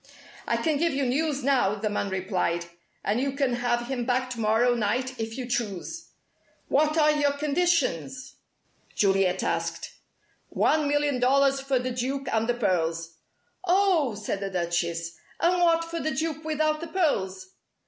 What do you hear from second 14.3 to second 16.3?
the Duchess. "And what for the